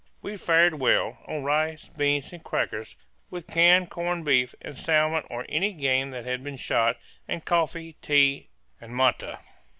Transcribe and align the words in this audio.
We 0.23 0.35
fared 0.35 0.81
well, 0.81 1.19
on 1.27 1.43
rice, 1.43 1.87
beans, 1.89 2.33
and 2.33 2.43
crackers, 2.43 2.95
with 3.29 3.45
canned 3.45 3.91
corned 3.91 4.25
beef, 4.25 4.55
and 4.59 4.75
salmon 4.75 5.25
or 5.29 5.45
any 5.47 5.73
game 5.73 6.09
that 6.09 6.25
had 6.25 6.43
been 6.43 6.57
shot, 6.57 6.97
and 7.27 7.45
coffee, 7.45 7.97
tea, 8.01 8.49
and 8.79 8.95
matte. 8.95 9.37